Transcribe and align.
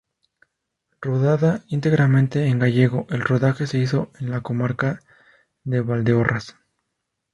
Rodada 0.99 1.63
íntegramente 1.67 2.47
en 2.47 2.57
gallego, 2.57 3.05
el 3.11 3.21
rodaje 3.21 3.67
se 3.67 3.77
hizo 3.77 4.09
en 4.19 4.31
la 4.31 4.41
comarca 4.41 5.03
de 5.63 5.81
Valdeorras. 5.81 6.55